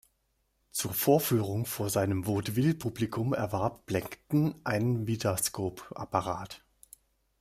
[0.71, 6.63] Zur Vorführung vor seinem Vaudeville-Publikum erwarb Blackton einen Vitascope-Apparat.